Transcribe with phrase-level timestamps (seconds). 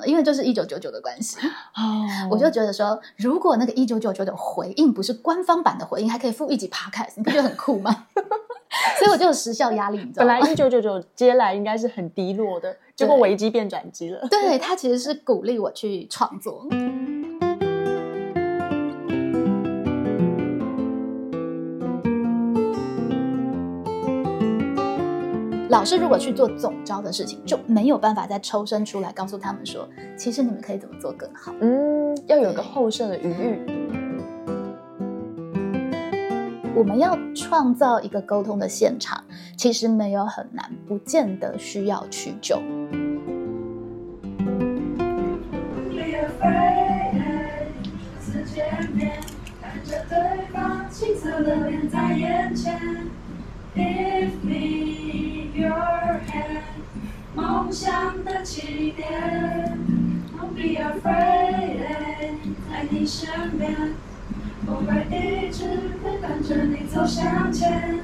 [0.00, 0.06] 呢？
[0.06, 1.38] 因为就是一九九九的关系，
[1.76, 8.06] 哦， 我就觉得说，如果那个一九九九的回应不是官方版的回应，还可以附一集 podcast，你不觉得很酷吗？
[8.98, 10.32] 所以我就有时效压力，你知道吗？
[10.34, 14.26] 本来一九九九接来应该是很低落的，结果危机变转机了。
[14.28, 16.66] 对他其实是鼓励我去创作。
[25.80, 31.54] 老师如果去做总招的事情，就没有办法再抽身出来告诉他们说，其实你们可以怎么做更好。
[31.58, 33.58] 嗯，要有个对后设的余裕。
[36.76, 39.24] 我们要创造一个沟通的现场，
[39.56, 42.56] 其实没有很难，不见得需要屈就。
[45.88, 47.22] be afraid，
[48.20, 49.18] 次见面，
[49.62, 52.78] 看着对方青涩的脸在眼前
[53.74, 54.99] ，Give me
[55.60, 56.62] your hand，
[57.34, 59.78] 梦想的起点
[60.34, 61.78] ，Don't be afraid，
[62.70, 63.28] 在你身
[63.58, 63.94] 边，
[64.66, 65.64] 我会一直
[66.02, 68.00] 陪伴着你走向前。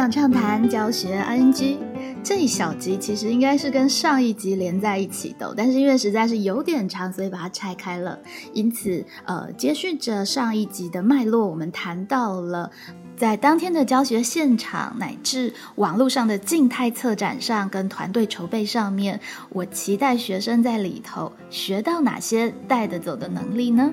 [0.00, 1.76] 讲畅谈教学 ING
[2.22, 8.18] 这一小集其实应该是跟上一集连在一起的，但是因为实在是有点长，所以把它拆开了。
[8.54, 12.70] 因此，呃，接续着上一集的脉络，我们谈到了。
[13.14, 19.20] 在当天的教学现场，乃至网络上的静态策展上，跟团队筹备上面，
[19.50, 23.92] 我期待学生在里头学到哪些带得走的能力呢？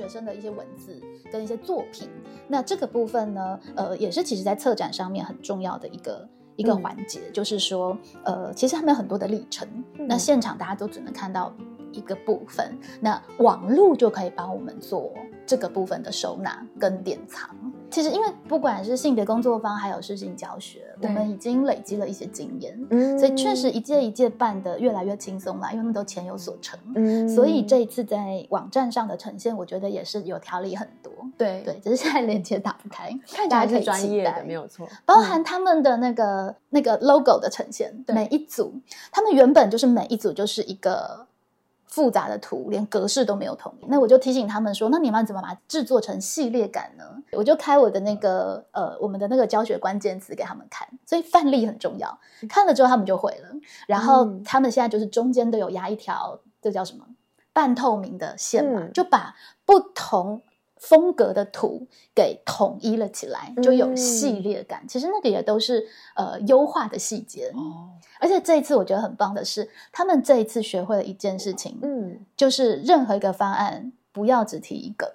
[0.00, 0.98] 学生的一些文字
[1.30, 2.08] 跟一些作品。
[2.48, 6.26] 那这个部分呢，呃，也是其实在策展上面很重要的一个
[6.56, 9.68] 一个嗯环节，就是说，呃，其实他们有很多的历程。
[9.98, 11.54] 嗯那现场大家都只能看到
[11.92, 15.12] 一个部分，那网络就可以帮我们做
[15.44, 17.54] 这个部分的收纳跟典藏。
[17.90, 26.78] 其实，因为不管是性别工作坊，还有事情教学，我对们已经累积了一些经验，嗯所以确实一届一届办的越来越轻松啦，因为那都钱有所成。
[26.94, 31.10] 嗯所以这一次在网站上的呈现，我觉得也是有条理很多。
[31.36, 34.88] 对对，只是现在链接打不开， 看起来是专业的，没有错。
[35.04, 38.74] 包含他们的那个、那个 logo 的呈现，每一组
[39.10, 41.26] 他们原本就是每一组就是一个
[41.90, 43.86] 复杂的图，连格式都没有统一。
[43.88, 47.04] 那我就提醒他们说，那你们要怎么把它制作成系列感呢？
[47.32, 52.18] 我就开我的那个呃我们的那个教学关键词给他们看，所以范例很重要。
[52.48, 53.48] 看了之后他们就会了，
[53.86, 57.04] 然后嗯他们现在就是中间都有压一条，这叫什么
[57.52, 59.34] 半透明的线嘛，嗯就把
[59.64, 60.42] 不同。
[60.80, 64.84] 风格的图给统一了起来，就有嗯系列感。
[64.88, 65.86] 其实那个也都是
[66.16, 67.52] 呃优化的细节。
[67.54, 75.14] 哦，而且这一次我觉得很棒的是，他们这一次学会了一件事情，嗯，就是任何一个方案不要只提一个。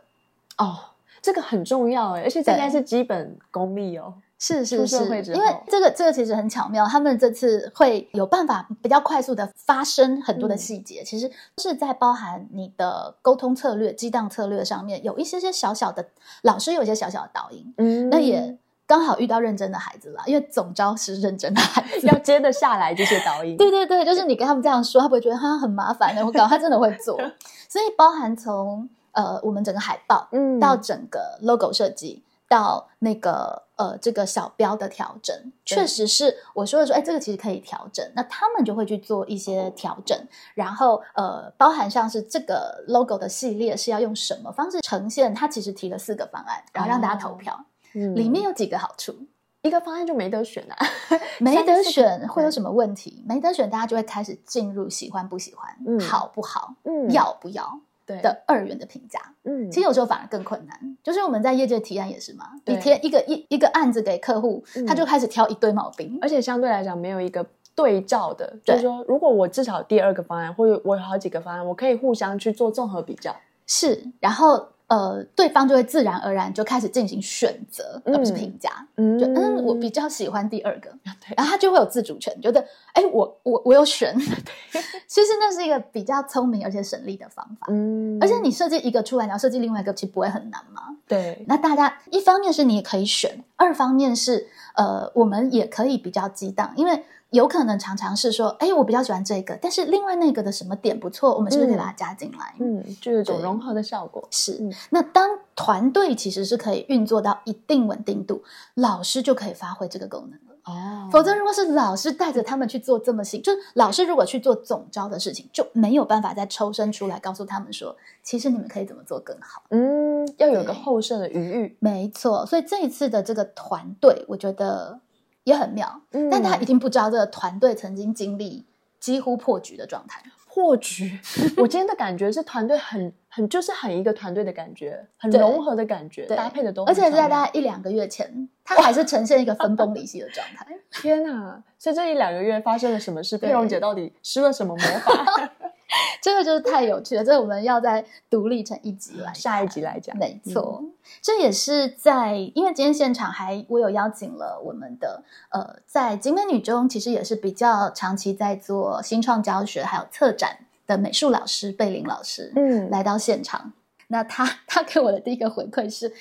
[0.58, 0.78] 哦，
[1.22, 4.14] 这个很重要哎，而且这应该是基本功力哦。
[4.38, 4.97] 是是是，
[5.34, 16.06] 因为这个这个其实很巧妙，他们这次会有办法比较快速的发生很多的嗯细节，其实是在包含你的沟通策略、激荡策略上面有一些些小小的，
[16.41, 23.57] 老师有一些小小的导引，嗯那也刚好遇到认真的孩子啦，因为总招是认真的孩子，要接得下来这些导 引。
[23.57, 27.17] 对对对，就是你跟他们这样说，他不会觉得他很麻烦的，我搞他真的会做。
[27.67, 40.18] 所以包含从呃我们整个海报嗯到整个 logo 设计，到那个呃这个小标的调整，确实是我说的说，哎，这个其实可以调整，那他们就会去做一些调整，
[40.54, 48.16] 然后呃包含像是这个 logo 的系列是要用什么方式呈现，他其实提了四个方案，然后让大家投票，嗯。
[48.16, 49.16] 里面有几个好处。
[49.62, 50.78] 一个方案就没得选啊。
[51.42, 53.24] 没得选会有什么问题？
[53.28, 56.00] 没得选，大家就会开始进入喜欢不喜欢、嗯。
[56.00, 57.12] 好不好、嗯。
[57.12, 57.64] 要不要？
[57.64, 59.20] 对的二元的评价。
[59.44, 66.18] 嗯其实有时候反而更困难，就是我们在业界提案也是嘛，对你提一个一一个案子给客户，嗯他就开始挑一堆毛病。
[66.22, 67.46] 而且相对来讲没有一个
[67.76, 73.35] 对照的，就是说，如果我至少第二个方案，或者我有好几个方案，我可以互相去做综合比较。
[73.68, 78.87] 是，然后呃，对方就会自然而然就开始进行选择，而不是嗯评价。
[78.97, 80.90] 嗯就嗯，我比较喜欢第二个，
[81.35, 84.16] 然后他就会有自主权，觉得哎，我我我有选。
[85.08, 87.67] 其实那是一个比较聪明而且省力的方法。
[87.70, 90.82] 嗯而且你设计一个出来，然后设计另外一个，其实不会很难嘛。
[91.08, 97.03] 对那大家一方面是你也可以选，二方面是呃，我们也可以比较激荡，因为
[97.35, 102.55] 有可能常常是说，哎，我比较喜欢这个，但是另外那个的什么点不错，我们是不是可以把它加进来？
[102.59, 104.26] 嗯，就有一种融合的效果。
[104.32, 104.73] 是嗯。
[104.90, 108.41] 那当团队其实是可以运作到一定稳定度，
[108.76, 110.55] 老师就可以发挥这个功能了。
[110.66, 119.61] 哦否则，如果是老师带着他们去做这么细，就是老师如果去做总招的事情，就没有办法再抽身出来告诉他们说，其实你们可以怎么做更好。
[119.70, 121.78] 嗯，要有个对后设的余裕。
[121.79, 124.99] 没错，所以这一次的这个团队，我觉得
[125.46, 128.66] 也很妙，嗯但他一定不知道这个团队曾经经历
[129.00, 130.22] 几乎破局的状态。
[130.47, 131.20] 破局，
[131.58, 140.66] 我今天的感觉是团队很很就是很一个团队的感觉，很融合的感觉，对搭配的都而且是在大概一两个月前，他还是呈现一个分崩离析的状态。
[140.92, 141.62] 天哪！
[141.78, 143.38] 所以这一两个月发生了什么事？
[143.38, 145.52] 对佩蓉姐到底施了什么魔法？
[146.22, 150.18] 这个就是太有趣了，这我们要再独立成一集来下一集来讲。
[150.18, 150.84] 没错，
[151.22, 163.74] 这也是在因为今天现场还我有邀请了我们的呃，在景美女中其实也是比较长期在做新创教学还有策展的美术老师贝林老师，嗯，来到现场。
[164.08, 166.14] 那他他给我的第一个回馈是。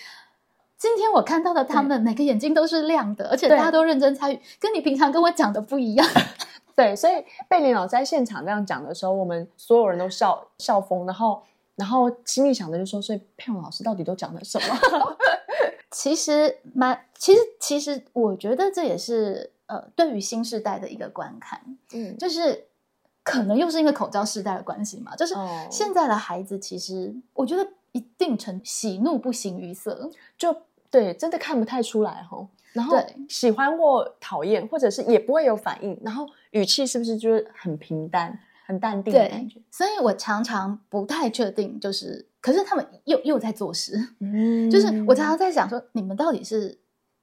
[0.77, 6.06] 今天我看到的他们每个眼睛都是亮的，而且大家都认真参与，跟你平常跟我讲的不一样。
[6.76, 11.43] 对，所以贝林老师在现场这样讲的时候，我们所有人都笑笑疯，然后
[11.76, 15.17] 然后心里想的就说：所以佩蓉老师到底都讲了什么？
[15.91, 21.61] 其实蛮，其实其实我觉得这也是呃，对于新时代的一个观看，
[21.93, 22.67] 嗯，就是
[23.23, 30.55] 可能又是因为口罩时代的关系嘛，就是哦现在的孩子其实我觉得一定成喜怒不形于色，就
[30.91, 32.44] 对，真的看不太出来哈。
[32.75, 32.99] 然后
[33.29, 46.76] 喜欢或讨厌，或者是也不会有反应，然后语气是不是就是很平淡、很淡定的感对觉？，所以我常常不太确定，就是可是他们又又在做事，嗯就是我常常在想说，你们到底是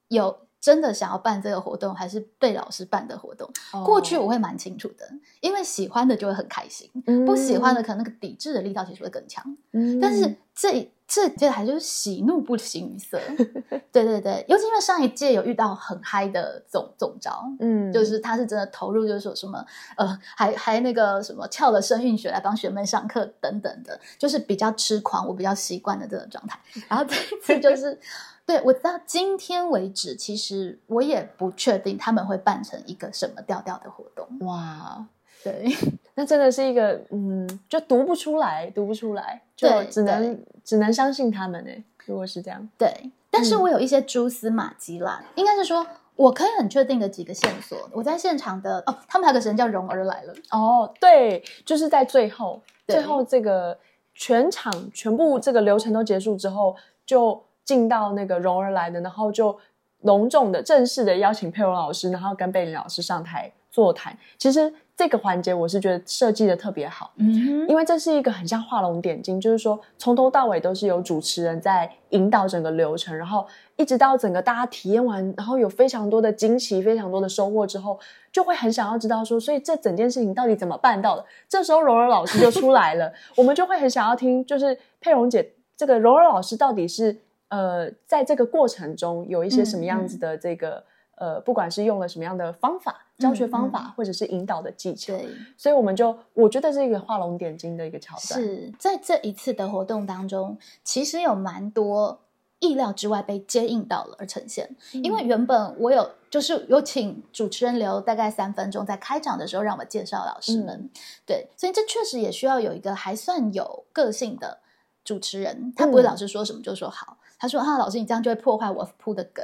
[0.07, 3.50] 有真的想要办这个活动，还是被老师办的活动？
[3.83, 5.06] 过去我会蛮清楚的，
[5.42, 6.89] 因为喜欢的就会很开心，
[7.25, 9.44] 不喜欢的可能那个抵制的力道其实会更强。
[9.74, 13.19] 嗯，但是这这这还就是喜怒不形于色，
[13.91, 17.43] 对对对，尤其因为上一届有遇到很嗨的总总招。
[17.59, 19.61] 嗯，就是他是真的投入，就是说什么
[19.97, 26.57] 呃，还还那个什么翘了声韵学来帮学妹上课等等的，就是比较痴狂，我比较习惯的这种状态。
[26.87, 27.99] 然后这一次就是，
[28.45, 34.25] 对我到今天为止，其实我也不确定他们会办成一个什么调调的活动。
[34.47, 35.05] 哇，
[35.43, 35.75] 对，
[36.21, 41.83] 那真的是一个嗯，就读不出来，读不出来，就只能只能相信他们哎。
[42.06, 42.94] 如果是这样，对，
[43.31, 45.83] 但是嗯我有一些蛛丝马迹啦，应该是说
[46.15, 47.75] 我可以很确定的几个线索。
[47.91, 53.75] 我在现场的哦，他们还有个神叫蓉儿来了，哦，对，就是在最后，最后这个
[54.13, 59.57] 全场全部这个流程都结束之后，就进到那个蓉儿来的，然后就
[60.01, 64.15] 隆重的、正式的邀请佩蓉老师，然后跟贝林老师上台座谈。
[64.38, 64.71] 其实
[65.01, 78.00] 这个环节我是觉得设计的特别好，嗯因为这是一个很像画龙点睛，就是说从头到尾都是有主持人在引导整个流程，然后一直到整个大家体验完，然后有非常多的惊喜、非常多的收获之后，
[78.31, 81.25] 就会很想要知道说，所以这整件事情到底怎么办到的？
[81.50, 87.18] 这时候柔柔老师就出来了， 我们就会很想要听，就是佩蓉姐这个柔柔老师到底是
[87.50, 90.83] 呃，在这个过程中有一些什么样子的这个。
[91.21, 98.41] 呃，不管是用了什么样的方法、教学方法，或者是引导的技巧，对，所以我们就我觉得是一个画龙点睛的一个桥段。
[98.41, 102.19] 是在这一次的活动当中，其实有蛮多
[102.57, 104.75] 意料之外被接应到了而呈现。
[104.94, 110.90] 因为原本我有就是有请主持人留大概三分钟，在开场的时候让我介绍老师们，
[111.23, 114.57] 对，所以这确实也需要有一个还算有个性的
[115.04, 117.18] 主持人，他不会嗯老是说什么就说好。
[117.42, 119.44] 他说：“哈，老师，你这样就会破坏我铺的梗。”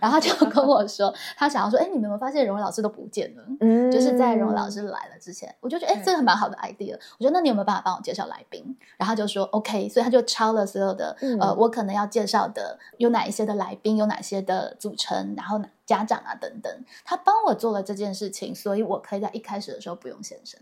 [0.00, 6.94] 然后他就跟我说，他想要说：“哎，你们有没有发现荣老师都不见了？”嗯就是在荣老师来了之前，我就觉得哎，对这个蛮好的 idea。
[7.18, 8.64] 我说那你有没有办法帮我介绍来宾？
[8.96, 16.72] 然后他就说 OK，所以他就抄了所有的、嗯呃，我可能要介绍的有哪一些的来宾，有哪些的组成，然后哪家长啊等等，
[17.04, 20.60] 他帮我做了这件事情，所以我可以在一开始的时候不用现身。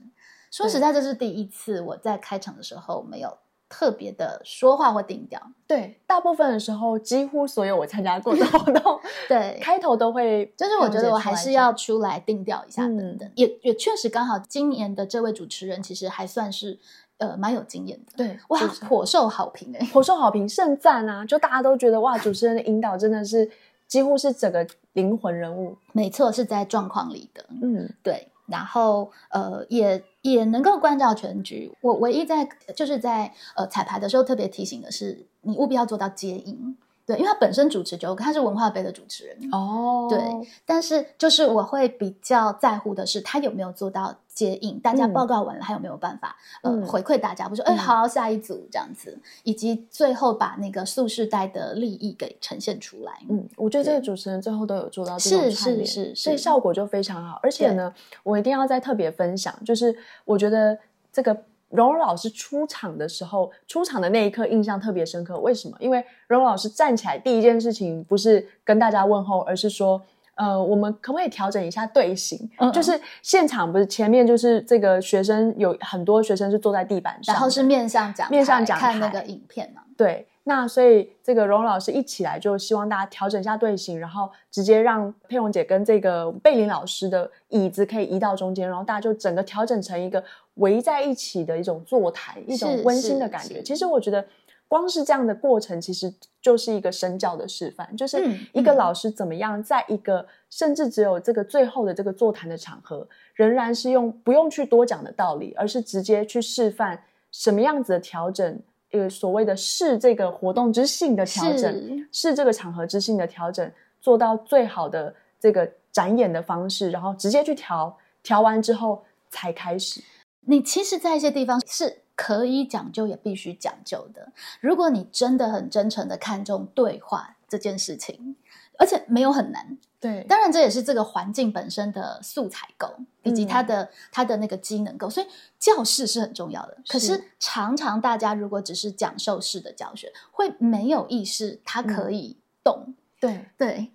[0.51, 3.37] 说实在，这是第一次我在开场的时候没有
[3.71, 5.41] 特别的说话或定调。
[5.67, 16.79] 对，大部分的时候，几乎所有我参加过的活动， 对， 开头都会，就是我觉得我还是要出来定调一下嗯等等，也也确实刚好今年的这位主持人其实还算是
[17.19, 21.25] 呃蛮有经验的，对哇主持，人颇受好评哎、颇受好评，盛赞啊！
[21.25, 23.49] 就大家都觉得哇，主持人的引导真的是
[23.87, 25.77] 几乎是整个灵魂人物。
[25.93, 31.73] 没错，是在状况里的，嗯，对，然后呃也也能够关照全局。
[31.80, 36.76] 我唯一在就是在呃彩排的时候特别提醒的是，你务必要做到接应。
[37.07, 39.37] 对，因为他本身主持九个，他是文化杯的主持人。
[39.50, 40.21] 哦，对，
[40.64, 53.12] 但是就是我会比较在乎的是他有没有做到接应，大家嗯报告完了，还有没有办法、嗯呃回馈大家，不说哎嗯好下一组这样子，以及最后把那个素世代的利益给呈现出来。
[53.28, 57.38] 嗯，我觉得这个主持人最后都有做到这种是串联是是所以效果就非常好。
[57.42, 57.92] 而且呢，
[58.23, 59.94] 我一定要再特别分享，就是
[60.25, 60.78] 我觉得
[61.12, 61.32] 这个
[61.68, 65.38] 蓉蓉老师出场的时候，出场的那一刻印象特别深刻。
[65.38, 65.76] 为什么？
[65.80, 70.00] 因为蓉蓉老师站起来第一件事情不是跟大家问候，而是说。
[70.40, 72.49] 呃，我们可不可以调整一下队形？
[72.56, 93.62] 嗯就是现场不是前面就是这个学生有很多学生是坐在地板上，然后是面向讲面向讲台看那个影片嘛，对，那所以这个荣老师一起来就希望大家调整一下队形，然后直接让佩蓉姐跟这个贝林老师的椅子可以移到中间，然后大家就整个调整成一个围在一起的一种坐台，一种温馨的感觉。
[93.62, 94.25] 其实我觉得。
[94.71, 108.61] 光是这样的过程，其实就是一个身教的示范，就是嗯一个嗯老师怎么样，在一个甚至只有这个最后的这个座谈的场合，仍然是用不用去多讲的道理，而是直接去示范什么样子的调整，
[108.93, 113.69] 呃，所谓的是这个活动之性的调整，是视这个场合之性的调整，
[114.00, 120.00] 做到最好的这个展演的方式，然后直接去调，调完之后才开始。
[120.47, 124.31] 你其实，在一些地方是可以讲究，也必须讲究的。
[124.61, 128.37] 如果你真的很真诚的看重对话这件事情，
[128.79, 135.27] 而且没有很难，对当然这也是这个环境本身的素材够，以及嗯它的、它的那个机能够，所以
[135.59, 136.77] 教室是很重要的。
[136.87, 142.95] 可是是常常大家如果只是讲授式的教学，会没有意识它可嗯以动。
[143.19, 143.91] 对，对，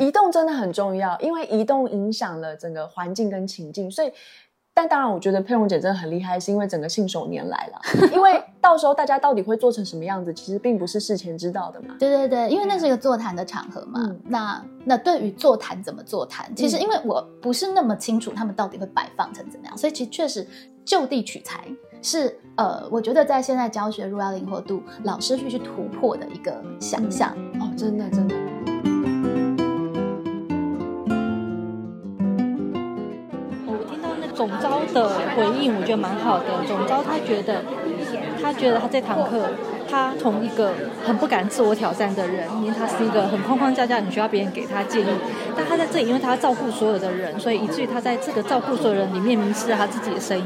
[0.00, 4.12] 移动真的很重要，因为移动影响了整个环境跟情境，所以。
[4.78, 7.80] 但当然，我觉得佩蓉姐真的很厉害，是因为整个信手拈来了。
[8.14, 11.96] 因为到时候大家到底会做成什么样子，其实并不是事前知道的嘛。
[11.98, 13.98] 对对对，因为那是一个座谈的场合嘛。
[14.04, 20.46] 嗯那那对于座谈怎么座谈，其实嗯因为我不是那么清楚他们到底会摆放成怎么样，所以其实确实
[20.84, 21.64] 就地取材
[22.00, 27.30] 是呃，我觉得在现在教学入要灵活度，老师必须突破的一个想象。
[27.60, 28.36] 哦，真的真的，
[34.38, 36.44] 总招的回应，我觉得蛮好的。
[36.64, 37.60] 总招他觉得，
[38.40, 39.50] 他觉得他这堂课，
[39.90, 40.72] 他从一个
[41.04, 45.06] 很不敢自我挑战的人，因为他是一个很框框架架，很需要别人给他建议。
[45.56, 50.44] 但他在这里，因为他照顾所有的人，所以以至于他在这个照顾所有人里面迷失了他自己的声音。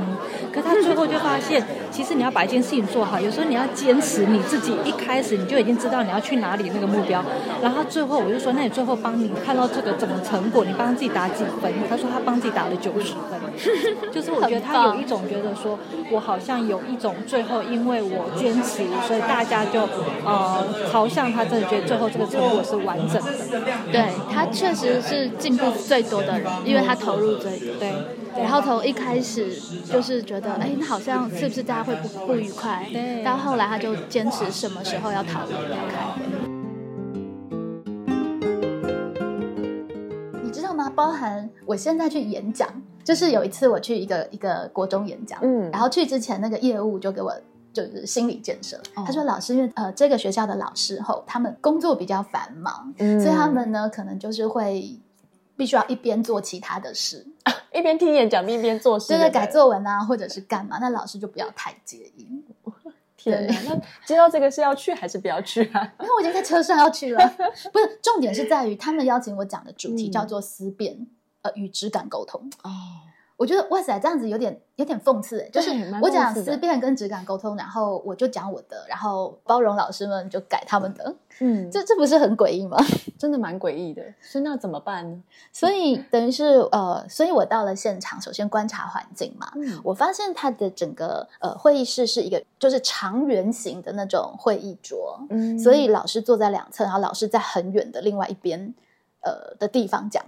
[0.53, 7.23] 可他最后就发现，其实你要把一件事情做好，有时候你要坚持你自己，一开始你就已经知道你要去哪里那个目标。
[7.61, 11.73] 然后最后我就说，那你最后帮你看到这个怎么成果，你帮自己打几分？
[11.89, 13.41] 他说他帮自己打了九十分。
[14.11, 15.79] 就是我觉得他有一种觉得说，
[16.11, 19.81] 我好像有一种最后因为我坚持，所以大家就
[20.27, 23.33] 呃朝向他，真的觉得最后这个成果是完整的。
[23.91, 27.75] 对他确实是进步最多的人，因为他投入最多。
[27.79, 27.95] 对，
[28.37, 29.59] 然后从一开始
[29.91, 32.87] 就是觉得，哎，那好像是不是大家会不不愉快？
[32.93, 36.23] 对到后来他就坚持什么时候要讨论要开会。
[40.43, 40.93] 你知道吗？
[40.95, 42.69] 包含我现在去演讲，
[43.03, 47.33] 就是有一次我去一个一个国中演讲，嗯然后去之前那个业务就给我。
[47.73, 49.05] 就是心理建设，哦。
[49.07, 53.21] 他说老师，因为呃这个学校的老师后，他们工作比较繁忙，嗯。
[53.21, 54.99] 所以他们呢可能就是会
[55.57, 57.27] 必须要一边做其他的事，
[57.73, 62.27] 一边听演讲一边做事，就是改作文啊，或者是干嘛，那老师就不要太介意，
[63.17, 65.93] 天哪，那接到这个是要去还是不要去啊？
[66.01, 67.35] 因为我已经在车上要去了。
[67.73, 70.11] 不是，重点是在于他们邀请我讲的主题嗯。
[70.11, 71.07] 叫做思辨，
[71.43, 72.51] 呃，与质感沟通。
[72.65, 72.71] 哦，
[73.43, 75.71] 我觉得哇塞，这样子有点有点讽刺欸，就是
[76.01, 82.77] 我讲思辨跟质感沟通，然后我就讲我的，然后包容老师们就改他们的，嗯，这这不是很诡异吗？
[83.19, 84.01] 真的蛮诡异的。
[84.21, 85.21] 所以那怎么办呢？
[85.53, 98.73] 所以等于是呃，所以我到了现场，首先观察环境嘛，嗯我发现它的整个呃会议室是一个就是长圆形的那种会议桌，嗯所以老师坐在两侧，然后老师在很远的另外一边
[99.23, 100.25] 呃的地方讲。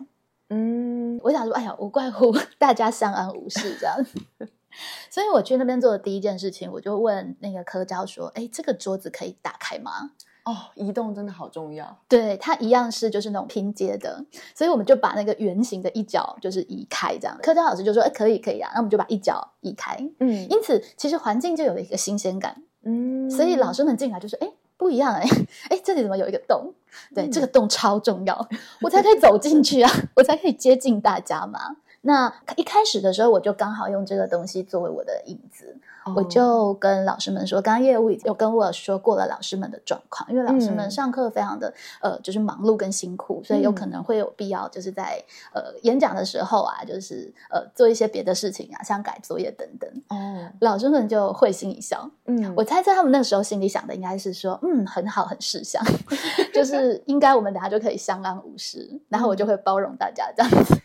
[0.51, 3.97] 嗯，我想说，哎呀，无怪乎 大家相安无事这样。
[5.09, 10.11] 所以我去那边做的第一件事情，我就问那个科教说：“哎，这个桌子可以打开吗
[10.45, 14.25] 哦，移动真的好重要。？”对，它一样是就是那种拼接的，
[14.55, 17.39] 所以我们就把那个圆形的一角就是移开，这样。
[17.41, 19.97] 科教老师就说：“哎，可以，可以啊。”那我们就把一角移开。
[20.19, 25.29] 嗯因此，其实环境就有了一个新鲜感，嗯所以老师们进来就是：“哎，不一样哎，
[25.71, 26.73] 哎，这里怎么有一个洞？
[27.15, 28.49] 对，嗯这个洞超重要，
[28.83, 31.77] 我才可以走进去啊， 我才可以接近大家嘛。
[32.03, 35.77] 那一开始的时候，我就刚好用这个东西作为我的影子。
[36.17, 40.91] 我就跟老师们说，刚刚业务已经有跟我说过了老师们的状况，因为老师们嗯。
[40.95, 45.21] 上课非常的呃，就是忙碌跟辛苦，所以有可能会有必要就是在
[45.53, 49.91] 呃演讲的时候啊，就是呃做一些别的事情啊，像改作业等等。
[50.09, 55.83] 哦，老师们就会心一笑，嗯，我猜测他们那时候心里想的应该是说，嗯，很好，很识相，
[56.55, 60.81] 就是应该我们等下就可以相安无事，然后我就会包容大家这样子。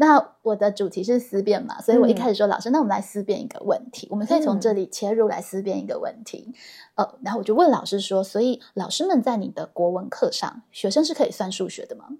[0.00, 6.54] 那我的主题是思辨嘛，所以我一开始说，老师，那我们来思辨一个问题，我们可以从这里切入来思辨一个问题。
[6.94, 12.10] 呃，然后我就问老师说，所以老师们在你的国文课上，学生是可以算数学的吗？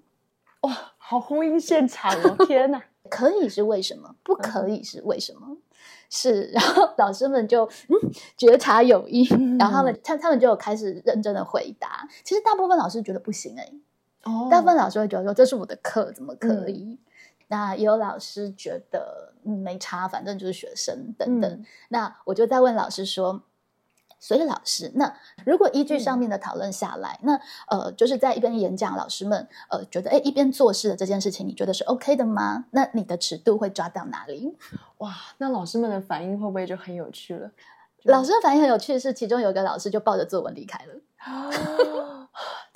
[0.62, 2.44] 哇，好呼应现场哦！
[2.46, 4.16] 天哪， 可以是为什么？
[4.24, 5.56] 不可以是为什么？
[6.10, 7.94] 是，然后老师们就嗯
[8.36, 9.24] 觉察有意，
[9.56, 12.08] 然后他们他他们就开始认真的回答。
[12.24, 13.72] 其实大部分老师觉得不行哎、
[14.24, 16.98] 哦大部分老师会觉得说这是我的课，怎么可以？
[17.48, 21.50] 那也有老师觉得嗯没差，反正就是学生等等。
[21.50, 23.42] 嗯那我就再问老师说。
[24.20, 25.14] 所以老师，那
[25.46, 32.64] 如果依据上面的讨论下来，那呃，就是在一边演讲，老师们呃觉得，哎，一边做事的这件事情，你觉得是 OK 的吗？
[32.72, 34.56] 那你的尺度会抓到哪里？
[34.98, 37.48] 哇，那老师们的反应会不会就很有趣了？
[38.06, 40.94] 老师的反应很有趣是，其中有一个老师就抱着作文离开了。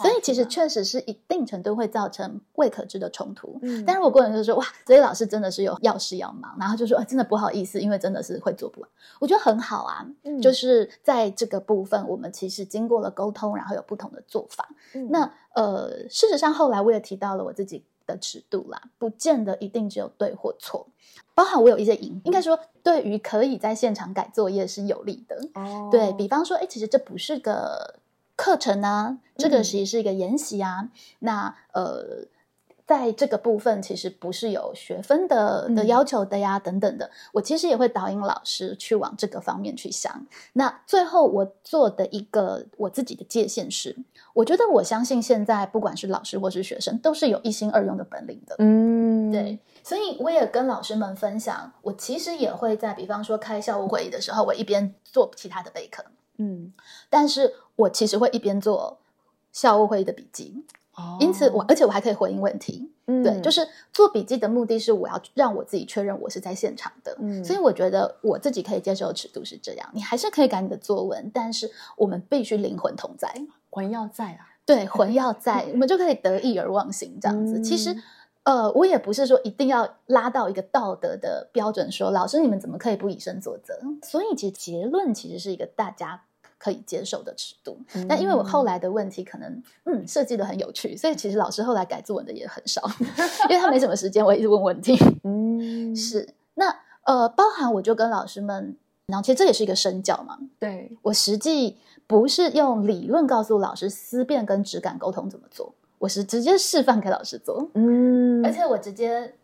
[0.02, 3.58] 所以其实确实是一定程度会造成未可知的冲突。
[3.62, 8.90] 嗯但是我个人就说哇，所以老师真的是有要事要忙，然后就说、哎真的不好意思，因为真的是会做不完。
[9.18, 14.68] 我觉得很好啊，嗯就是在这个部分，我们其实经过了沟通，然后有不同的做法。
[14.94, 20.86] 嗯那呃，事实上后来我也提到了我自己的尺度啦，不见得一定只有对或错，
[21.34, 25.36] 包含我有一些赢，应该说对于可以在现场改作业是有利的。
[25.54, 27.96] 哦对比方说，哎，其实这不是个
[28.42, 30.88] 课程啊，这个嗯其实是一个研习啊。
[31.20, 32.26] 那呃，
[32.84, 37.08] 在这个部分其实不是有学分的的嗯要求的呀，等等的。
[37.34, 40.26] 我其实也会导引老师去往这个方面去想。
[40.54, 43.96] 那最后我做的一个我自己的界限是，
[44.34, 48.56] 我觉得我相信现在不管是老师或是学生，都是有一心二用的本领的。
[48.58, 56.04] 嗯，对，所以我也跟老师们分享，我其实也会在比方说开校务会议的时候，我一边做其他的备课。
[56.38, 56.72] 嗯，
[57.10, 58.98] 但是我其实会一边做
[59.52, 60.64] 校务会议的笔记，
[60.94, 62.90] 哦因此我而且我还可以回应问题。
[63.06, 73.28] 嗯对，就是做笔记的目的是我要让我自己确认我是在现场的，嗯所以我觉得我自己可以接受的尺度是这样，你还是可以改你的作文，但是我们必须灵魂同在，
[73.70, 77.60] 魂要在啊，对，魂要在，我们就可以得意而忘形这样子。
[77.60, 78.02] 其实嗯。
[78.44, 83.78] 呃，我也不是说一定要拉到一个道德的标准说，老师你们怎么可以不以身作则？
[84.02, 86.24] 所以其实结论其实是一个大家
[86.62, 87.76] 可以接受的尺度。
[88.08, 92.80] 但因为我后来的问题可能嗯设计的很有趣，所以其实老师后来改作文的也很少，
[93.50, 94.96] 因为他没什么时间，我一直问问题。
[95.24, 96.28] 嗯，是。
[96.54, 96.72] 那
[97.02, 100.38] 呃，包含我就跟老师们，然后其实这也是一个身教嘛。
[100.60, 109.34] 对，我实际不是用理论告诉老师思辨跟质感沟通怎么做，我是直接示范给老师做，嗯，而且我直接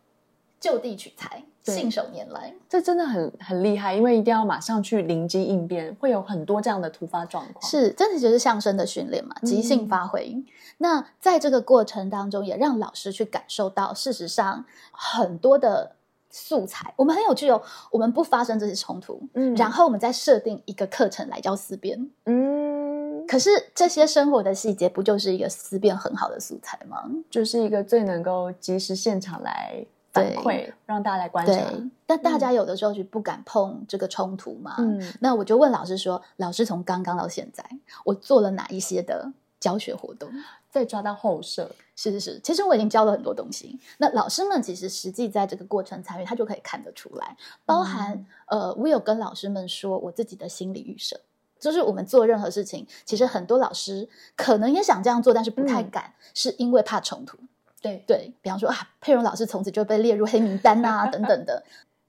[0.60, 2.52] 就地取材，对信手拈来。
[2.68, 10.36] 这真的很很厉害，因为一定要马上去灵机应变，会有很多这样的突发状况。，是，真的就是相声的训练嘛，即兴发挥。
[10.78, 15.92] 那在这个过程当中，也让老师去感受到，事实上很多的
[16.30, 17.60] 素材，我们很有趣哦。
[17.90, 22.08] 我们不发生这些冲突，嗯然后我们再设定一个课程来教思辨。
[22.26, 27.02] 嗯，可是这些生活的细节，不就是一个思辨很好的素材吗？
[27.30, 29.84] 就是一个最能够及时现场来
[30.18, 31.72] 反馈，让大家来观察。
[32.06, 34.76] 但大家有的时候就不敢碰这个冲突嘛。
[34.78, 37.64] 嗯那我就问老师说：“老师从刚刚到现在，
[38.04, 40.30] 我做了哪一些的教学活动？”
[40.70, 43.80] 再抓到后设，是是是，其实我已经教了很多东西。
[43.96, 51.18] 那老师们其实实际在这个过程参与，他就可以看得出来，包含、呃，我有跟老师们说我自己的心理预设，
[51.58, 57.38] 就是我们做任何事情，其实很多老师可能也想这样做，但是不太嗯敢，是因为怕冲突。
[57.80, 61.62] 对对比方说啊，佩蓉老师从此就被列入黑名单啊， 等等的。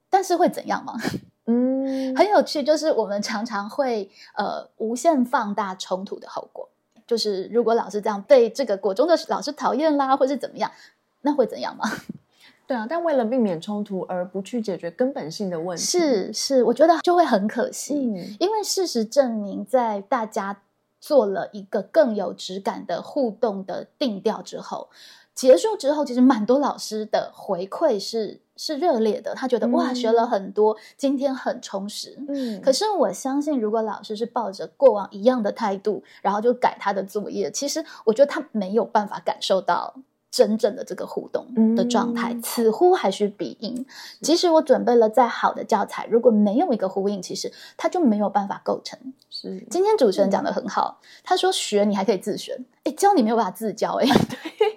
[0.08, 0.94] 但是会怎样吗？
[1.46, 6.68] 嗯， 很有趣，就是我们常常会呃无限放大冲突的后果。
[7.06, 10.70] 就是如果老师这样被这个国中的老师讨厌啦，或是怎么样，
[11.22, 11.84] 那会怎样吗？
[12.66, 20.62] 对啊，但为了避免冲突而不去解决根本性的问题，是是，我觉得就会很可惜，嗯因为事实证明，在大家
[21.00, 24.88] 做了一个更有质感的互动的定调之后，
[25.34, 29.94] 结束之后，其实蛮多老师的回馈是是热烈的，他觉得、哇，嗯。
[29.94, 32.18] 学了很多，今天很充实。
[32.28, 39.94] 嗯，可是我相信，如果老师是抱着过往一样的态度，然后就改他的作业，其实我觉得他没有办法感受到
[40.30, 42.42] 真正的这个互动的状态，嗯。
[42.42, 43.86] 此呼还需彼应。
[44.20, 48.98] 即使我准备了再好的教材，如果没有一个呼应，其实它就没有办法构成。
[49.30, 49.66] 是。
[49.70, 54.06] 今天主持人讲的很好，他说学你还可以自学，哎，教你没有办法自教，哎，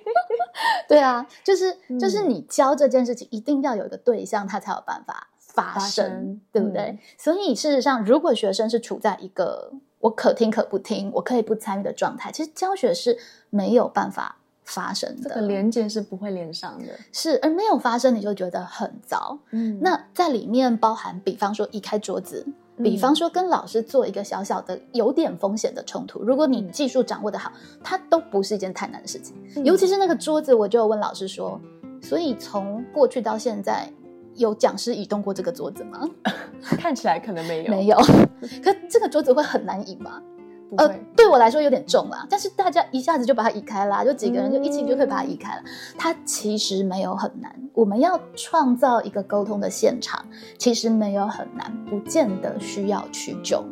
[0.87, 6.81] 对啊，就是就是嗯你教这件事情，一定要有一个对象，他才有办法发发生，生对不对？
[6.81, 13.17] 嗯所以事实上，如果学生是处在一个我可听可不听，我可以不参与的状态，其实教学是
[13.49, 15.29] 没有办法发生的。
[15.29, 16.85] 这个连接是不会连上的。
[17.11, 19.39] 是，而没有发生，你就觉得很糟。
[19.51, 22.45] 嗯那在里面包含，比方说移开桌子，
[22.77, 27.51] 比嗯方说跟老师做一个小小的有点风险的冲突，如果你嗯技术掌握的好，
[27.83, 29.35] 它都不是一件太难的事情。
[29.55, 31.59] 嗯尤其是那个桌子，我就问老师说，
[32.01, 33.91] 所以从过去到现在，
[34.35, 36.09] 有讲师移动过这个桌子吗？
[36.61, 37.97] 看起来可能没有，没有。
[38.63, 40.21] 可这个桌子会很难移吗？
[40.77, 45.61] 呃不会，，对我来说有点重啦，但是大家一下子就把它移开啦，就几个人就一起就可以把它移开了。
[45.97, 50.25] 它其实没有很难，我们要创造一个沟通的现场，
[50.57, 53.63] 其实没有很难，不见得需要取久。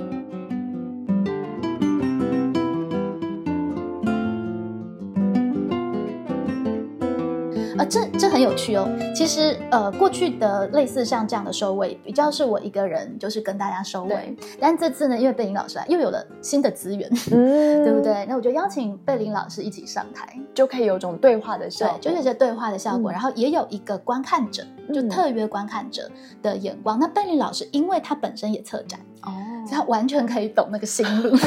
[7.91, 8.87] 这这很有趣哦。
[9.13, 14.37] 其实，呃，过去的类似像这样的收尾，比较是我一个人，就是跟大家收尾对。
[14.61, 17.99] 但这次呢，因为贝林老师来，又有了新的资源，嗯 对不？
[18.01, 18.25] 对？
[18.29, 26.09] 那我就邀请贝林老师一起上台，就可以有种对话的效果，，对就是一些对话的效果，嗯然后也有一个观看者，就嗯特约观看者
[26.41, 26.97] 的眼光。
[26.97, 29.33] 那贝林老师，因为他本身也策展，哦
[29.67, 31.37] 所以他完全可以懂那个心路。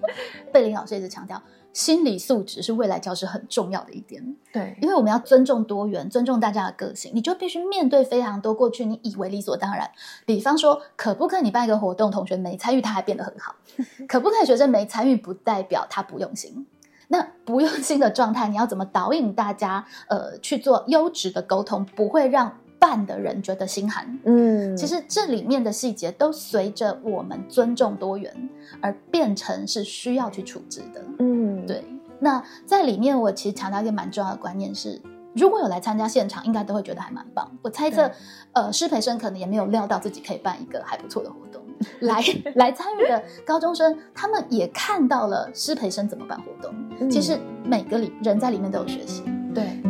[0.52, 1.40] 贝林老师一直强调，
[1.74, 4.36] 心理素质是未来教师很重要的一点。
[4.50, 9.90] 对，因为我们要尊重多元，尊重大家的个性，你就必须面对非常多过去你以为理所当然。
[10.24, 13.56] 比方说，可不可以你办一个活动，同学没参与，他还变得很好？
[14.08, 16.66] 可不可以学生没参与，不代表他不用心？
[17.08, 24.18] 那不用心的状态，你要怎么导引大家呃去做优质的沟通，不会让办的人觉得心寒？
[24.24, 28.48] 嗯，其实这里面的细节都随着我们尊重多元
[28.80, 31.02] 而变成是需要去处置的。
[31.18, 31.43] 嗯，对，
[32.20, 35.00] 那在里面我其实强调一个蛮重要的观念是，
[35.34, 37.50] 如果有来参加现场，应该都会觉得还蛮棒。
[37.62, 38.10] 我猜测，
[38.52, 41.62] 呃，师培生可能也没有料到自己可以办一个还不错的活动。
[42.00, 42.22] 来
[42.54, 46.72] 来参与的高中生，他们也看到了师培生怎么办活动。
[47.00, 49.24] 嗯其实每个里人在里面都有学习。
[49.52, 49.82] 对，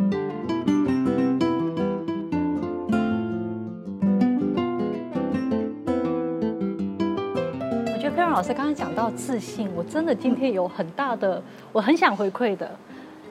[8.34, 11.40] 老师刚刚讲到自信，我真的今天有很大的，
[11.72, 12.68] 我很想回馈的，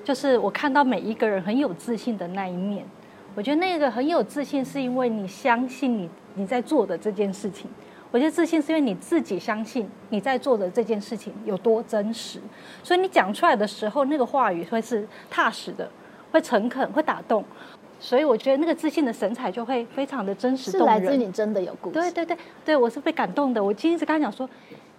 [0.02, 2.86] 就是我看到每一个人很有自信的那一面。
[3.36, 7.70] 我觉得那个很有自信，是因为你相信你你在做的这件事情。
[8.12, 12.40] 我觉得自信是因为你自己相信你在做的这件事情有多真实，
[12.82, 15.86] 所以你讲出来的时候，那个话语会是踏实的，
[16.32, 17.44] 会诚恳，会打动。
[18.00, 21.20] 所以我觉得那个自信的神采就会非常的真实动人。
[21.20, 23.62] 你真的有故对对对对，我是被感动的。
[23.62, 24.50] 我今天一直跟他讲说，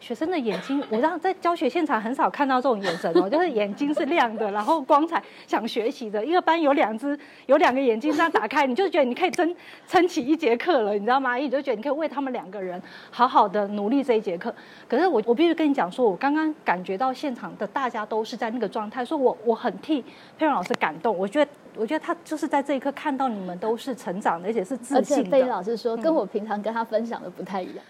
[0.00, 6.24] 学生的眼睛， 我让在教学现场很少看到这种眼神哦， 就是眼睛是亮的，然后光彩，想学习的。
[6.24, 11.36] 一个班有两只，有两个眼睛这样打开，你就觉得你可以撑撑起一节课了，你知道吗？
[11.36, 12.80] 你就觉得你可以为他们两个人
[13.10, 14.54] 好好的努力这一节课。
[14.88, 20.02] 可是我我必须跟你讲说，我刚刚感觉到现场的大家都是在那个状态，说我我很替
[20.38, 21.16] 佩蓉老师感动。
[21.16, 25.30] 我觉得我觉得他就是在这一刻看到你们都是成长的，而且是自而且信的。
[25.30, 27.84] 贝老师说，跟我平常跟他分享的不太一样。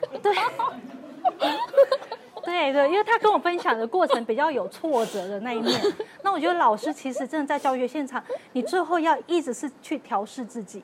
[0.22, 0.32] 对，
[2.44, 5.80] 对对，因为他跟我分享的过程比较有挫折的那一面。
[6.22, 10.82] 那我觉得老师其实真的在教学现场，你最后要一直是去调试自己。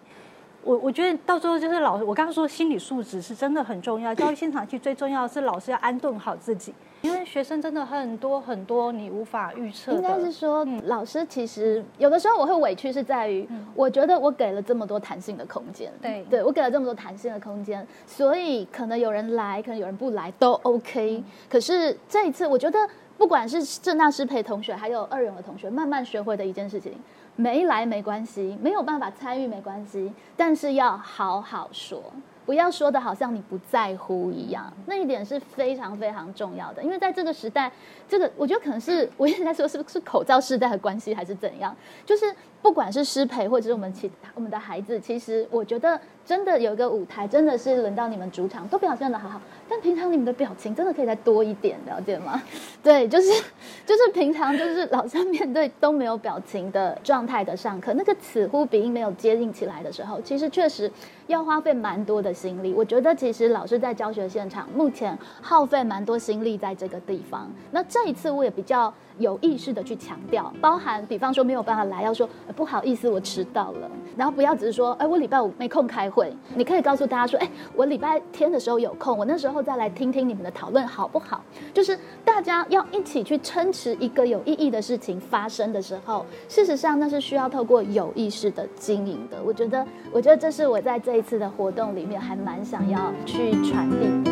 [0.65, 4.15] 我我觉得到最后就是老师，我刚刚说心理素质是真的很重要。
[4.15, 6.73] 教育现场去最重要是老师要安顿好自己，
[7.03, 9.93] 因为学生真的很多很多你无法预测。
[9.93, 16.25] 应该是说，老师其实有的时候我会委屈，是在于、我觉得我给了这么多弹性的空间，对。
[16.31, 22.79] 对我给了这么多弹性的空间，所以可能有人来，可能有人不来都 OK、可是这一次，我觉得
[23.19, 26.95] 不管是郑大师培同学，还有二勇的同学，慢慢学会的一件事情，
[27.37, 32.01] 没来没关系，没有办法参与没关系，但是要好好说。
[32.45, 36.83] 不要说的好像你不在乎一样，那一点是非常非常重要的。
[36.83, 37.71] 因为在这个时代，
[38.09, 41.75] 这个我觉得可能是我一直在说是不是口罩时代的关系，还是怎样？
[42.05, 49.41] 就是不管是失陪或者是我们其他我们的孩子，其实我觉得真的有一个舞台，真的是轮到你们主场，都表现的好好。
[49.69, 52.43] 但平常你们的表情真的可以再多一点，了解吗？
[52.83, 53.29] 对，就是
[53.87, 60.91] 就是平常就是老师面对都没有表情的状态的上课，那个此呼彼应没有接应起来的时候，其实确实
[61.27, 62.73] 要花费蛮多的心力。
[62.73, 67.51] 我觉得其实老师在教学现场目前耗费蛮多心力在这个地方。
[67.71, 81.43] 那这一次我也比较有意识的去强调，包含比方说没有办法来，要说、不好意思我迟到了，然后不要只是说哎我礼拜五没空开会，你可以告诉大家说哎我礼拜天的时候有空，我那时候再来听听你们的讨论好不好？
[81.73, 89.37] 就是大家要一起去撑持一个有意义的事情发生的时候，事实上那是需要透过有意识的经营的。
[89.45, 94.32] 我觉得，我觉得这是我在这一次的活动里面还蛮想要去传递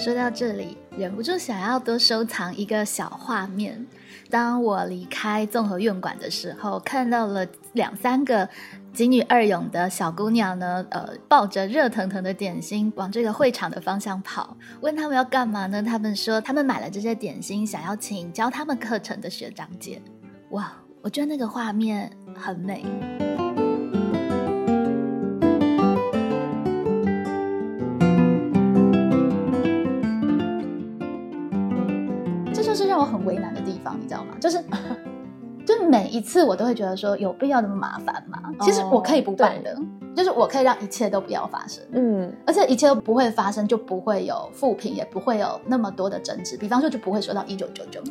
[0.00, 3.86] 说到这里，忍不住想要多收藏一个小画面。
[4.30, 8.48] 当我离开综合院馆的时候，看到了两三个
[8.94, 14.56] 几女二勇的小姑娘呢，呃，抱着热腾腾的点心往这个会场的方向跑。
[14.80, 15.82] 问他们要干嘛呢？
[15.82, 20.00] 他们说他们买了这些点心，想要请教他们课程的学长姐。
[20.52, 23.29] 哇，我觉得那个画面很美。
[33.00, 34.34] 我很为难的地方，你知道吗？
[34.38, 34.62] 就是，
[35.64, 38.38] 就每一次我都会觉得说，有必要那么麻烦吗？
[38.60, 39.74] 其实我可以不办的，
[40.14, 46.58] 就是我可以让一切都不要发生，嗯，而且一切都不会发生，就不会有负评，也不会有那么多的争执。
[46.58, 48.02] 比方说，就不会说到一九九九。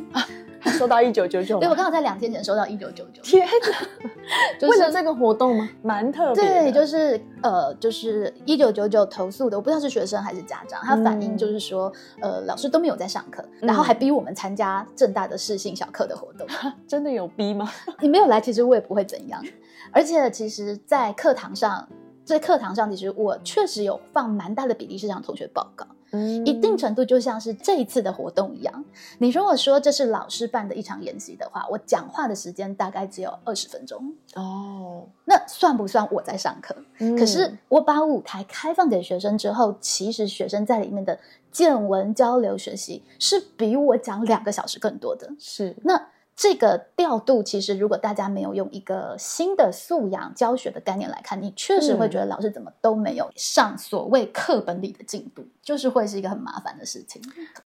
[0.78, 4.60] 收到一九九九，对我刚好在两天前收到一九九九，天哪！
[4.60, 5.70] 就是为了这个活动吗？
[5.82, 6.50] 蛮特别的。
[6.50, 11.92] 对，就是呃，就是一九九九投诉的，我不知道是学生还是家长，他反映就是说，
[12.22, 16.48] 呃，老师都没有在上课，然后还逼我们参加正大的试性小课的活动。
[16.88, 17.70] 真的有逼吗？
[18.02, 19.44] 你没有来，其实我也不会怎样。
[19.92, 21.88] 而且，其实，在课堂上，
[22.24, 25.88] 在课堂上，其实我确实有放蛮大的比例是向同学报告。
[26.12, 28.86] 嗯一定程度就像是这一次的活动一样。
[29.18, 36.76] 你如果说这是老师办的一场演习的话，我讲话的时间大概只有二十分钟，哦，那算不算我在上课？
[37.00, 41.20] 嗯可是我把舞台开放给学生之后，其实学生在里面的
[41.52, 45.30] 见闻交流学习是比我讲两个小时更多的。
[45.40, 46.08] 是那
[46.42, 57.22] 这个调度，其实如果大家没有用一个新的素养教学的概念来看，你确实会觉得老师怎么都没有上所谓课本里的进度，就是会是一个很麻烦的事情。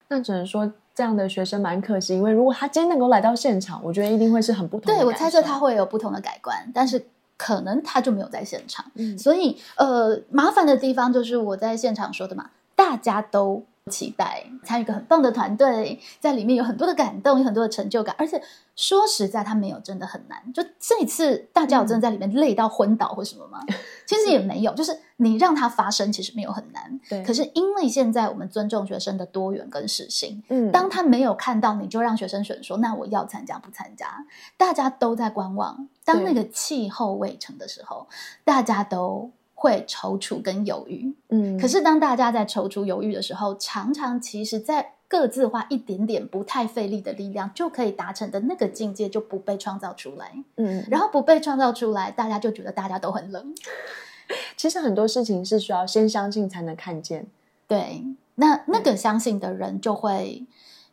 [0.08, 5.00] 那只能说这样的学生蛮可惜，因为如果他今天能够来到现场，我觉得一定会是很不同的。
[5.00, 7.06] 对我猜测他会有不同的改观，但是
[7.38, 8.84] 可能他就没有在现场。
[8.96, 18.42] 嗯所以呃，麻烦的地方就是我在现场说的嘛，大家都期待参与一个很棒的团队，在里面有很多的感动，有很多的成就感，而且
[18.76, 20.42] 说实在，他没有真的很难。
[20.52, 23.60] 就这一次，大家有真的在里面累到昏倒或什么吗？
[24.08, 27.00] 其实也没有，就是你让它发生，其实没有很难。
[27.08, 34.26] 对，可是因为现在我们尊重学生的多元跟实性，嗯当他没有看到，你就让学生选说，那我要参加不参加？
[34.58, 35.88] 大家都在观望。
[36.04, 38.08] 当那个气候未成的时候，
[38.44, 39.30] 大家都
[39.66, 41.12] 会踌躇跟犹豫。
[41.30, 50.32] 嗯可是当大家在踌躇犹豫的时候，常常其实在各自花一点点不太费力的力量，就可以达成的那个境界就不被创造出来。
[50.58, 53.56] 嗯，然后不被创造出来，大家就觉得大家都很冷。
[54.56, 57.26] 其实很多事情是需要先相信才能看见。
[57.68, 58.04] 对，
[58.36, 60.44] 那那个相信的人就会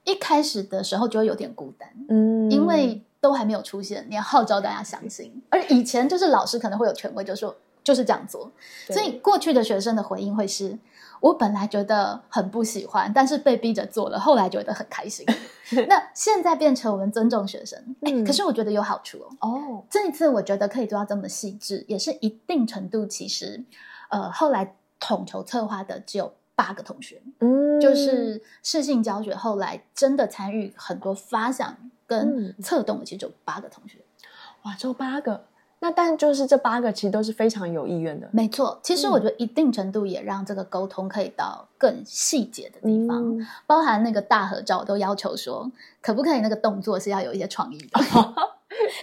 [0.04, 1.88] 一开始的时候就会有点孤单。
[2.08, 5.32] 嗯因为都还没有出现，你要号召大家相信。
[5.48, 8.50] 而以前就是老师可能会有权威，就说就是这样做，
[8.88, 10.78] 所以过去的学生的回应会是：
[11.20, 15.26] 我本来觉得很不喜欢，但是被逼着做了，后来觉得很开心。
[15.88, 19.48] 那现在变成我们尊重学生，可是我觉得有好处哦。
[19.48, 23.64] 哦，这一次我觉得可以做到这么细致，也是一定程度其实，
[24.10, 33.98] 呃，后来统筹策划的只有八个同学，嗯就是视性教学，后来真的参与很多发想跟嗯策动的，其实只有八个同学。
[34.62, 35.46] 哇，只有八个。
[35.84, 38.28] 那但就是这八个其实都是非常有意愿的。
[38.30, 39.10] 没错，其实嗯。
[39.10, 43.44] 我觉得一定程度也让这个沟通可以到更细节的地方，嗯。
[43.66, 45.68] 包含那个大合照都要求说，
[46.00, 48.00] 可不可以那个动作是要有一些创意的，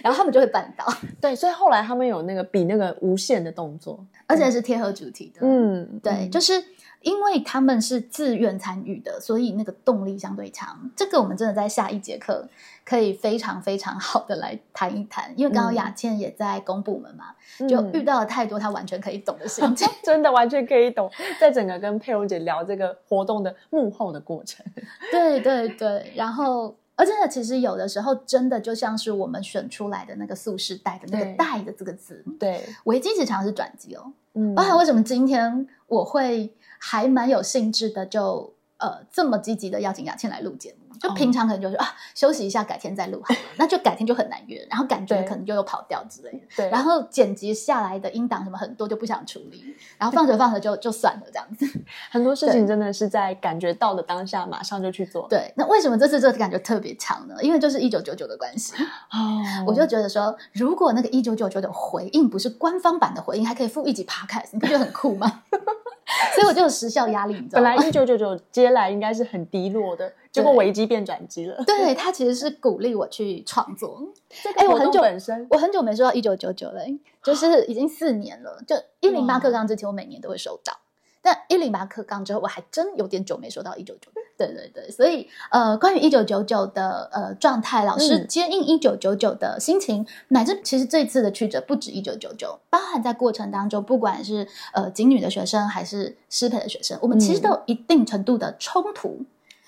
[0.02, 0.86] 然后他们就会绊倒，
[1.20, 4.04] 对，所以后来他们有那个比那个无限的动作。
[4.26, 5.40] 而且是贴合主题的。
[5.42, 6.62] 嗯，对，嗯就是
[7.00, 10.88] 因为他们是自愿参与的，所以那个动力相对强。
[10.94, 12.48] 这个我们真的在下一节课
[12.84, 17.34] 可以非常非常好的来谈一谈，因为刚刚嗯雅倩也在公部门嘛，
[17.68, 19.88] 就遇到了太多她完全可以懂的事情。
[20.04, 24.64] 真的完全可以懂，在整个跟佩蓉姐聊这个活动的幕后的过程。
[25.10, 26.76] 对对对，然后。
[27.00, 34.12] 而且其实有的时候真的就像是我们选出来的那个素食带的那个“带”的这个字，对，危机其实常常是转机哦。
[34.34, 34.54] 嗯。
[34.54, 46.40] 包含为什么今天我会还蛮有兴致的就，呃这么积极的邀请雅倩来录节目，就平常可能就是、啊休息一下，改天再录好了，那就改天就很难约，然后感觉可能就又跑掉之类的。
[46.56, 51.66] 对，然后剪辑下来的音档什么很多就不想处理，然后放着放着就就算了这样子。
[52.10, 55.26] 很多事情真的是在感觉到的当下马上就去做。
[55.28, 57.34] 对，那为什么这次这次感觉特别强呢？
[57.40, 58.74] 因为就是一九九九的关系，
[59.12, 65.42] 哦我就觉得说，如果那个一九九九的回应不是官方版的回应，还可以附一集 podcast，你不觉得很酷吗？
[66.34, 67.84] 所以我就有时效压力，你知道吗本来吗？
[67.86, 71.62] 一九九九接来应该是很低落的，结果危机变转机了。
[71.64, 74.02] 对他其实是鼓励我去创作。
[74.42, 76.82] 这哎我很久本身我很久没收到一九九九了，
[77.22, 78.62] 就是已经四年了。
[78.66, 80.78] 就一零八课纲之前，我每年都会收到。
[81.22, 84.10] 但一零八课纲之后，我还真有点久没收到一九九。
[84.38, 99.26] 对对对，所以呃，关于一九九九的呃状态，老师嗯接应一九九九的心情，乃至其实这次的曲折不止一九九九，包含在过程当中，不管是呃警女的学生还是师培的学生，我们其实嗯都有一定程度的冲突，哦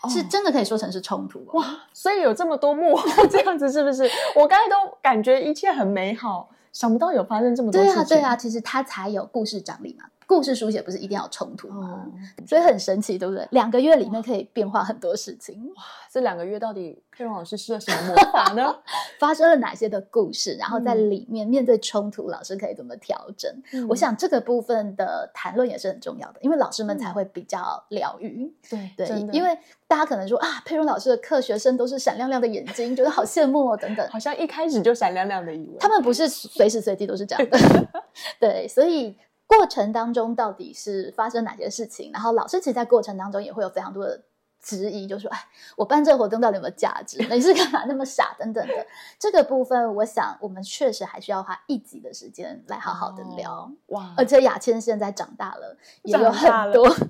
[0.09, 1.61] 是真的可以说成是冲突、哦。
[1.61, 4.09] 哇，所以有这么多幕后 这样子，是不是？
[4.35, 8.03] 我刚才都感觉一切很美好，想不到有发生这么多对事情。
[8.03, 10.07] 啊，对啊，其实它才有故事张力嘛。
[10.35, 12.07] 故事书写不是一定要有冲突吗？
[12.07, 13.47] 哦，所以很神奇，对不对？
[13.51, 18.75] 两个月里面可以变化很多事情，哇这两个月到底佩蓉老师施了什么魔法呢？
[19.21, 23.51] 发生了哪些的故事，然后在嗯里面面对冲突，老师可以怎么调整？
[23.91, 28.51] 我想这个部分的谈论也是很重要的，因为老师们才会比较疗愈。
[28.71, 34.09] 对对因为大家可能说啊，佩蓉老师的课学生都是闪亮亮的眼睛，觉得好羡慕哦，等等。
[34.09, 37.59] 好像一开始就闪亮亮的以为他们不是随时随地都是这样的，
[38.41, 39.15] 对，所以
[39.57, 44.21] 过程当中到底是发生哪些事情，然后老师其实，在过程当中也会有非常多的
[44.61, 45.39] 质疑，就说，哎，
[45.77, 47.19] 我办这个活动到底有没有价值？
[47.31, 48.35] 你是干嘛那么傻？
[48.39, 48.75] 等等的
[49.19, 53.53] 这个部分，我想我们确实还需要花一集的时间来好好的聊。
[53.53, 57.07] 哦哇，而且雅倩现在长大了，也有很多，还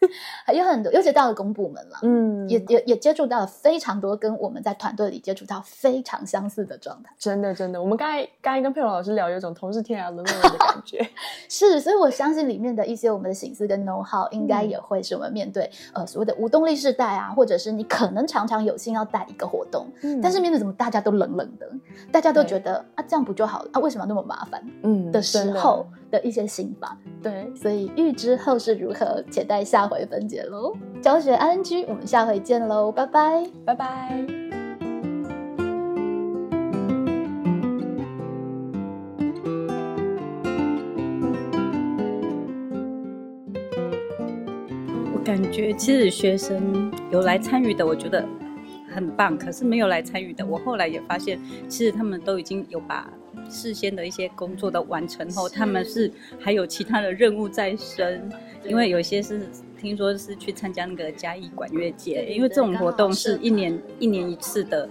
[0.54, 1.98] 有很多，尤其到了公部门了。
[2.02, 11.06] 嗯，也也也接触到了非常多跟我们在团队里接触到非常相似的状态，真的真的，我们刚才刚才跟佩蓉老师聊，有种同是天涯沦落人的感觉。
[11.48, 20.20] 是，所以我相信里面的一些我们的心思跟 know how，应该也会是我们面对、呃所谓的无动力世代啊，或者是你可能常常有心要带一个活动，嗯。
[20.20, 21.70] 但是面对怎么大家都冷冷的，
[22.10, 23.70] 大家都觉得啊这样不就好了？
[23.72, 30.74] 啊为什么要那么麻烦嗯的时候的一些心法，对，所以预知后事如何，且待下回分解喽。
[31.00, 33.46] 教学 ING，我们下回见喽，拜拜。
[33.64, 34.26] 拜拜。
[45.12, 48.26] 我感觉其实学生有来参与的，我觉得
[48.92, 49.38] 很棒。
[49.38, 53.08] 可是没有来参与的，我后来也发现，其实他们都已经有把
[53.48, 58.28] 事先的一些工作的完成后，他们是还有其他的任务在身。
[58.62, 59.48] 因为有些是
[59.80, 64.86] 听说是去参加那个嘉义管乐节，因为这种活动是一年一年一次的。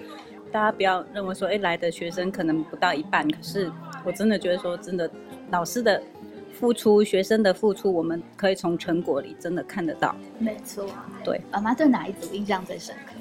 [0.51, 3.71] 大家不要认为说，哎，来的学生可能不到一半，可是
[4.03, 5.07] 我真的觉得说，真的
[5.51, 6.01] 老师的
[6.51, 10.15] 付出，学生的付出，我们可以从成果里真的看得到。
[10.39, 10.89] 没错，
[11.23, 11.39] 对。
[11.51, 13.13] 妈妈对哪一组印象最深刻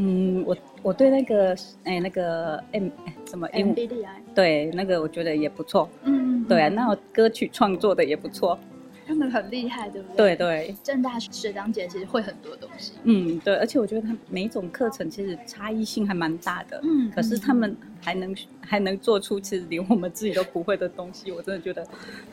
[0.00, 4.22] 嗯，我我对那个哎那个 M 哎什么 M B D I。
[4.34, 8.56] 对那个我觉得也不错，嗯，对啊，那我歌曲创作的也不错，
[9.08, 10.36] 他们很厉害，对不对？
[10.36, 12.92] 对对，正大学长姐其实会很多东西。
[13.02, 21.84] 嗯对，而且我觉得他每一种课程其实差异性还蛮大的，嗯可是他们还能还能做出其实连我们自己都不会的东西，我真的觉得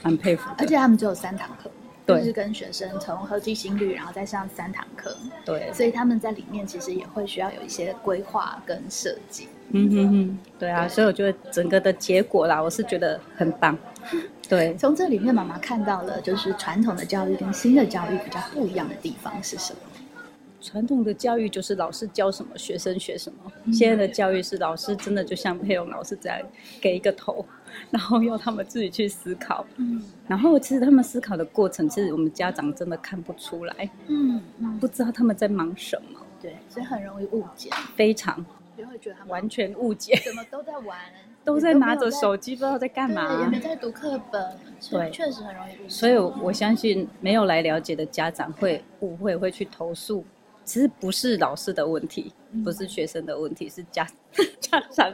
[0.04, 9.48] 蛮佩服的，而且他们只有三堂课，对就是跟学生从合计心率，然后再上三堂课，对，所以他们在里面其实也会需要有一些规划跟设计。
[9.72, 13.76] 嗯哼哼，对啊，所以我觉得整个的结果啦，我是觉得很棒，
[14.48, 14.76] 对。
[14.76, 19.80] 从这里面，妈妈看到了就是传统的教育跟新的教育比较不一样的地方是什么？
[20.62, 23.52] 传统的教育就是老师教什么，学生学什么。
[23.66, 26.40] 嗯现在的教育是老师真的就像佩蓉老师这样，
[26.80, 27.44] 给一个头，
[27.92, 29.66] 然后要他们自己去思考。
[29.78, 38.44] 嗯然后其实他们思考的过程，其实我们家长真的看不出来，嗯嗯，不知道他们在忙什么，对，所以很容易误解，非常
[38.76, 40.98] 就会觉得他们完全误解，怎么都在玩，
[41.46, 43.60] 都在拿着手机不知道在干对，也嘛没。
[43.60, 45.90] 在读课本，所以对确实很容易误解。
[45.90, 50.26] 所以我相信没有来了解的家长会误会，会去投诉。
[50.64, 54.08] 其实不是老师的问题，嗯不是学生的问题，是家
[54.60, 55.14] 家长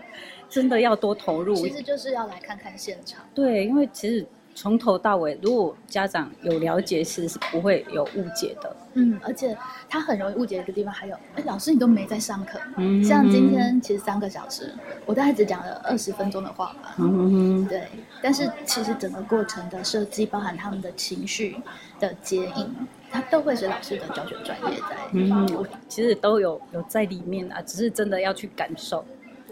[0.51, 1.55] 真的要多投入。
[1.55, 3.21] 其实就是要来看看现场。
[3.33, 8.75] 对，因为其实从头到尾，如果家长有了解，其实是不会有误解的。
[8.95, 9.57] 嗯，而且
[9.89, 12.59] 他很容易误解一个地方还有，哎，老师你都没在上课。
[12.75, 14.73] 嗯像今天其实三个小时，
[15.05, 16.95] 我大概只讲了二十分钟的话吧。
[16.97, 17.87] 嗯哼，对，
[18.21, 21.55] 但是其实整个过程的设计，包含他们的情绪
[22.01, 22.75] 的接应，
[23.09, 24.97] 他都会是老师的教学专业在。
[25.13, 29.05] 嗯，我其实都有有在里面啊，只是真的要去感受，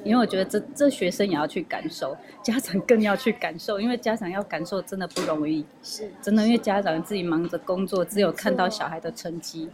[0.03, 9.69] 因为我觉得这这学生也要去感受，家长更要去感受，因为家长要感受真的不容易，是真的，因为家长自己忙着工作，只有看到小孩的成绩。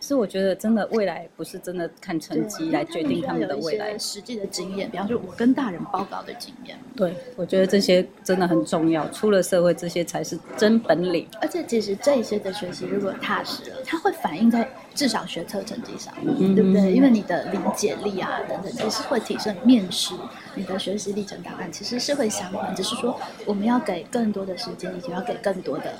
[0.00, 3.96] 是我觉得真的未来不是真的看成绩来决定他们的未来。
[3.98, 9.08] 实际的经验，比方说我跟大人报告的经验，对，我觉得这些真的很重要。
[9.10, 11.26] 出了社会，这些才是真本领。
[11.40, 16.92] 而且其实这一些的学习如果踏实了，它会反映在至少学测成绩上，嗯对不对？
[16.92, 20.14] 因为你的理解力啊等等，其实会提升面试
[20.54, 22.74] 你的学习历程档案，其实是会相关。
[22.74, 25.94] 只是说我们要给更多的时间，以及要给更多的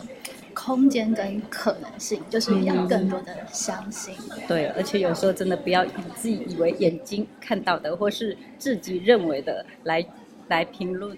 [0.61, 4.13] 空间跟可能性，就是要更多的相信。
[4.49, 10.05] 对，而且有时候真的不要以自己以为眼睛看到的，或是自己认为的来
[10.49, 11.17] 来评论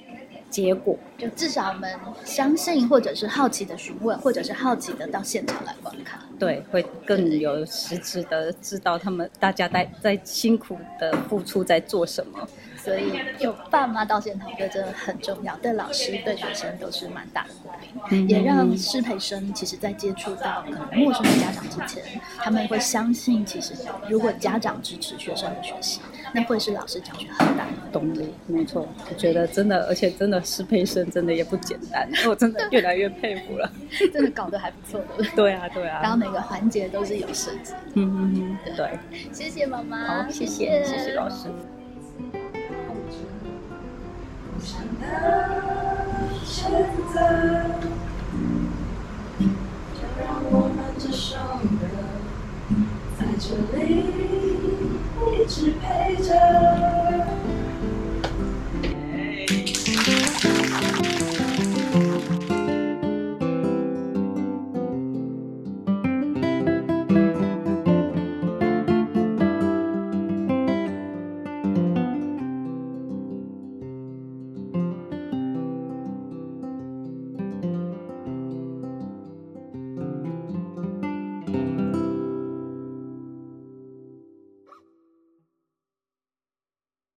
[0.50, 0.94] 结果。
[1.16, 1.90] 就至少我们
[2.22, 6.20] 相信，或者是好奇的询问，或者是好奇的到现场来观看。
[6.38, 12.46] 对，会更有实质的知道他们大家在在辛苦的付出在做什么。
[12.82, 17.68] 所以有爸妈到现场，我觉得真的很重要，对老师、对学生都是蛮大的鼓
[18.08, 22.02] 励，也让师培生其实在接触到可能陌生的家长之前，
[22.38, 23.74] 他们会相信，其实
[24.08, 26.00] 如果家长支持学生的学习，
[26.32, 33.70] 那会是老师教学很大的动力，没错，我觉得真的，而且真的师培生真的也不简单，我真的越来越佩服了。
[34.12, 35.28] 真的搞得还不错，的对？
[35.36, 36.00] 对啊，对啊。
[36.02, 37.74] 然后每个环节都是有设计。
[37.94, 38.98] 嗯嗯嗯，对。
[39.32, 41.48] 谢谢妈妈，好，谢谢，谢谢老师。
[53.18, 54.04] 在这里
[55.32, 56.99] 一直陪着。